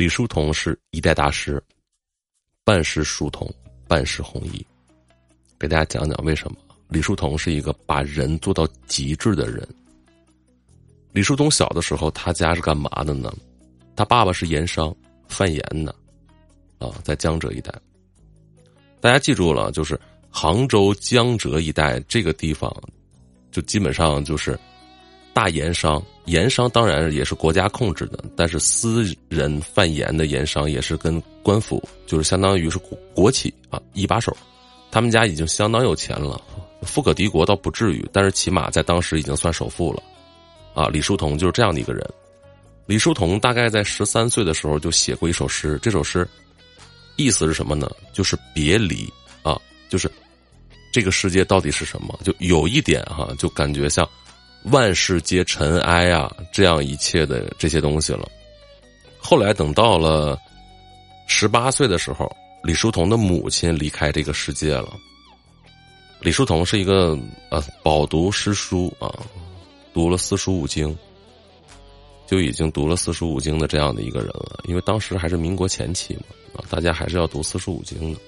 [0.00, 1.62] 李叔同是一代大师，
[2.64, 3.46] 半世书童，
[3.86, 4.66] 半世弘一。
[5.58, 6.56] 给大家讲讲为什么
[6.88, 9.68] 李叔同是一个把人做到极致的人。
[11.12, 13.30] 李叔同小的时候，他家是干嘛的呢？
[13.94, 14.96] 他爸爸是盐商，
[15.28, 15.94] 贩盐的，
[16.78, 17.70] 啊，在江浙一带。
[19.02, 22.74] 大家记住了，就是杭州、江浙一带这个地方，
[23.52, 24.58] 就基本上就是
[25.34, 26.02] 大盐商。
[26.30, 34.34] 盐商当然也是国家控制的，但是私人贩盐的盐商也是跟官府，就是相当于是国国企啊一把手。
[34.92, 36.40] 他们家已经相当有钱了，
[36.82, 40.02] 富可敌国倒不至于，但是起码在当时已经算首富了。
[40.72, 42.08] 啊，李叔同就是这样的一个人。
[42.86, 46.26] 李叔同大概在十三岁的时候就写过一首诗，这首诗
[47.16, 47.90] 意思是什么呢？
[48.12, 49.12] 就是别离
[49.42, 50.10] 啊，就是
[50.92, 52.18] 这个世界到底是什么？
[52.24, 54.08] 就有一点哈，就感觉像
[54.64, 58.28] 万事皆尘埃啊，这样一切的这些东西了。
[59.18, 60.38] 后来等到了
[61.26, 62.30] 十八岁的时候，
[62.62, 64.96] 李叔同的母亲离开这个世界了。
[66.20, 67.18] 李叔同是一个
[67.50, 69.10] 呃饱读诗书啊。
[69.92, 70.96] 读了四书五经，
[72.24, 74.60] 就已经读了四书五经的这样的一个人了。
[74.68, 76.22] 因为当时还是民国前期嘛，
[76.54, 78.20] 啊，大家还是要读四书五经的。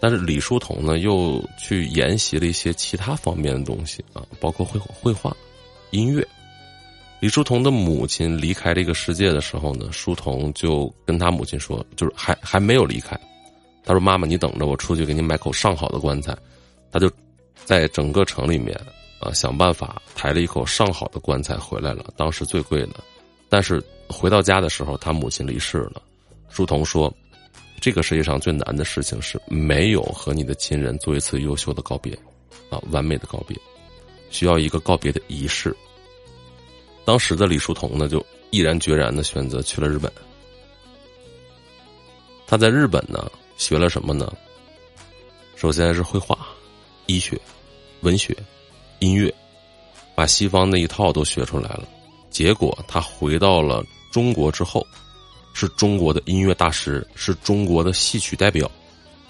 [0.00, 5.34] 但是李叔同呢，又去研习了一些其他方面的东西啊，包括绘绘画、
[5.90, 6.26] 音乐。
[7.20, 13.18] 李叔同的母亲离开这个世界的时候呢，书童就跟他母亲说，就是还还没有离开。
[13.84, 16.36] 他说：“妈妈，你等着，我出去给你买口上好的棺材。”
[16.90, 17.10] 他就
[17.64, 18.78] 在整个城里面。
[19.20, 23.04] 啊，想办法抬了一口上好的棺材回来了，当时最贵的。
[23.50, 26.00] 但是回到家的时候，他母亲离世了。
[26.48, 27.14] 书童说
[27.82, 32.14] ：“这个世界上最难的事情是没有和你的亲人做一次优秀的告别，
[32.70, 33.54] 啊，完美的告别，
[34.30, 35.76] 需要一个告别的仪式。”
[37.04, 40.10] 当时的李叔同呢，就毅然决然的选择去了日本。
[42.46, 44.32] 他在日本呢，学了什么呢？
[45.56, 46.38] 首先是绘画、
[47.06, 47.40] 医学、
[48.00, 48.36] 文学。
[49.02, 49.34] 音乐，
[50.14, 51.88] 把西方那一套都学出来了，
[52.28, 53.82] 结果他回到了
[54.12, 54.86] 中国之后，
[55.54, 58.70] 是中国的音乐大师，是中国的戏曲代表，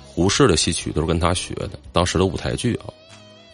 [0.05, 1.79] 胡适的戏曲都是跟他学的。
[1.93, 2.87] 当时的舞台剧啊，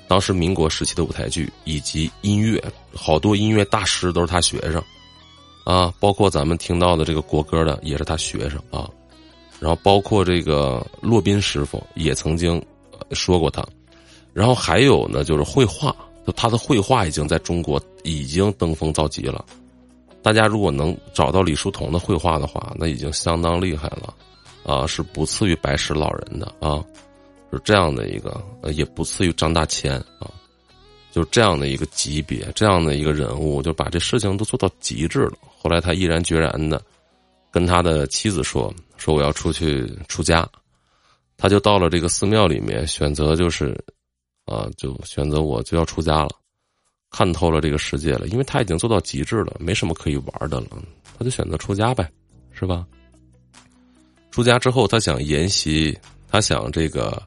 [0.08, 2.62] 当时民国时期的舞台剧以及音乐，
[2.94, 4.82] 好多音乐大师都是他学生，
[5.64, 8.88] 啊，包括咱们听到的这个国歌的也是他学生啊，
[9.58, 12.64] 然后包括这个骆宾师傅也曾经
[13.12, 13.66] 说过他，
[14.32, 15.94] 然后还有呢，就是绘画。
[16.26, 19.44] 就他的绘画已经在中国已经登峰造极了，
[20.22, 24.12] 大家如果能找到李叔同的绘画的话，那已经相当厉害了，
[24.64, 26.82] 啊，是不次于白石老人的啊，
[27.52, 28.42] 是这样的一个，
[28.72, 30.30] 也不次于张大千啊，
[31.10, 35.38] 就这样的一个级别，这样的一个人物，就把这事情都做到极致了。
[35.58, 36.82] 后来他毅然决然的
[37.50, 40.48] 跟他的妻子说：“说我要出去出家。”
[41.36, 43.76] 他就到了这个寺庙里面，选择就是。
[44.46, 46.30] 啊，就选择我就要出家了，
[47.10, 50.68] 看透了这个世界了，因为他已经做到极致了，没什么可以玩的了，
[51.18, 52.08] 他就选择出家呗，
[52.52, 52.86] 是吧？
[54.30, 55.98] 出家之后，他想研习，
[56.28, 57.20] 他想这个，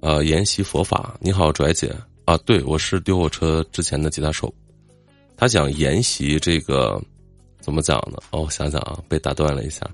[0.00, 1.16] 呃，研习佛法。
[1.20, 1.94] 你好，拽姐
[2.24, 4.52] 啊，对我是丢火车之前的吉他手，
[5.36, 7.00] 他想研习这个，
[7.60, 8.18] 怎么讲呢？
[8.30, 9.88] 哦，我想想啊，被打断了一下，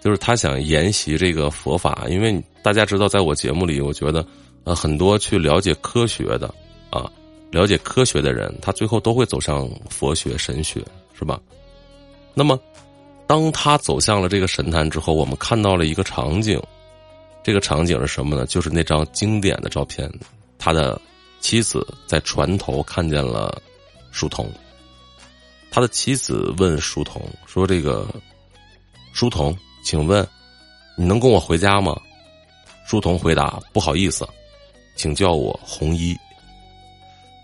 [0.00, 4.26] 就是他想研习这个佛法，因为大家知道，在我节目里，我觉得。
[4.64, 6.52] 呃，很多去了解科学的，
[6.90, 7.10] 啊，
[7.50, 10.84] 了解科学的人，他最后都会走上佛学、神学，
[11.18, 11.40] 是吧？
[12.34, 12.60] 那么，
[13.26, 16.60] 当他走向了这个神坛之后，我们看到了一个场景，
[17.42, 18.44] 这个场景是什么呢？
[18.46, 20.10] 就是那张经典的照片，
[20.58, 21.00] 他的
[21.40, 23.62] 妻子在船头看见了
[24.10, 24.52] 书童，
[25.70, 28.06] 他的妻子问书童说：“这个
[29.12, 30.26] 书童，请问
[30.96, 31.98] 你能跟我回家吗？”
[32.86, 34.28] 书童回答：“不好意思。”
[34.96, 36.16] 请叫我红衣。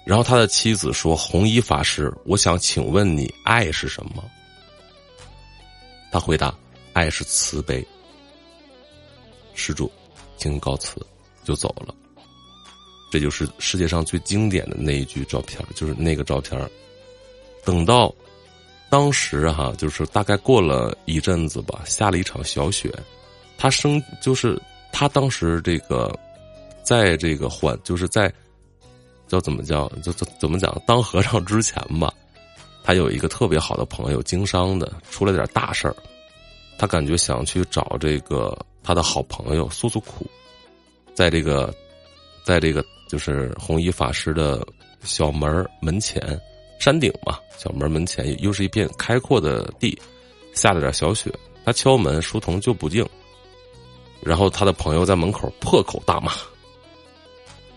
[0.05, 4.25] 然后他的妻子说：“红衣法师，我想请问你，爱是什么？”
[6.12, 6.55] 他回答
[6.93, 7.87] ：“爱是慈悲。”
[9.55, 9.91] 施主，
[10.37, 10.97] 请告辞，
[11.45, 11.95] 就走了。
[13.11, 16.71] 这就是世界上最经典的那一句照片，就是那个照片。
[17.65, 18.15] 等到
[18.91, 22.93] 当时哈，就是大概过了一阵子吧，下了一场小雪，
[23.56, 24.61] 他生就是
[24.93, 26.12] 他当时这个。
[26.85, 28.31] 在这个缓，就是在
[29.27, 30.79] 叫怎么叫，就怎怎么讲？
[30.87, 32.12] 当和尚之前吧，
[32.83, 35.97] 他有一个特别好的朋友，经商的，出了点大事儿，
[36.77, 38.55] 他感觉想去找这个
[38.85, 40.27] 他的好朋友诉诉苦，
[41.15, 41.75] 在这个，
[42.45, 44.65] 在这个就是弘一法师的
[45.03, 46.41] 小门门前
[46.79, 49.99] 山顶嘛，小门门前又是一片开阔的地，
[50.53, 51.33] 下了点小雪，
[51.65, 53.05] 他敲门，书童就不进。
[54.23, 56.33] 然后他的朋友在门口破口大骂，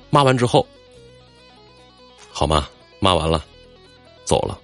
[0.09, 0.65] 骂完之后，
[2.31, 2.69] 好吗？
[2.99, 3.45] 骂完了，
[4.25, 4.59] 走了。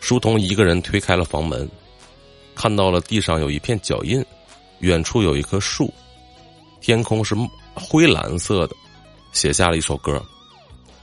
[0.00, 1.68] 书童一个人推开了房门，
[2.54, 4.24] 看到了地上有一片脚印，
[4.80, 5.92] 远处有一棵树，
[6.80, 7.34] 天空是
[7.74, 8.74] 灰蓝色的，
[9.32, 10.22] 写下了一首歌：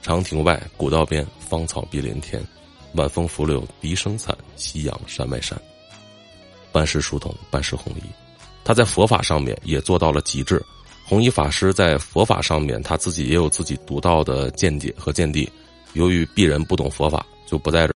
[0.01, 2.45] 长亭外，古道边，芳草碧连天，
[2.93, 5.59] 晚风拂柳笛声残，夕阳山外山。
[6.71, 8.03] 半是书童，半是红衣，
[8.63, 10.63] 他在佛法上面也做到了极致。
[11.05, 15.49] 弘一法师在佛法上面，他自己也有自己独到的见解和见地。
[15.93, 17.95] 由于鄙人不懂佛法，就不在这。